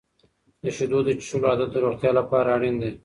[0.63, 2.91] د شیدو د څښلو عادت د روغتیا لپاره اړین دی.